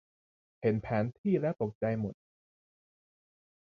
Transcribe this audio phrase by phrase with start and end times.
[0.61, 2.15] เห็นแผนที่แล้วตกใจหมด